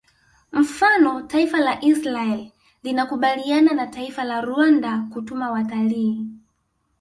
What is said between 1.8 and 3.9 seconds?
Israel linakubaliana na